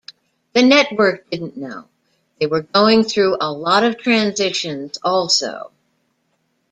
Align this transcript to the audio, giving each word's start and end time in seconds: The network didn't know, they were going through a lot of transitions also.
The 0.53 0.63
network 0.63 1.29
didn't 1.29 1.57
know, 1.57 1.87
they 2.39 2.47
were 2.47 2.63
going 2.63 3.03
through 3.03 3.37
a 3.39 3.51
lot 3.53 3.83
of 3.83 3.99
transitions 3.99 4.97
also. 5.03 5.71